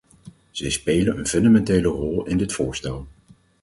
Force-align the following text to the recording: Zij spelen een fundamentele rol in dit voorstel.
Zij 0.51 0.69
spelen 0.69 1.17
een 1.17 1.27
fundamentele 1.27 1.87
rol 1.87 2.25
in 2.25 2.37
dit 2.37 2.53
voorstel. 2.53 3.07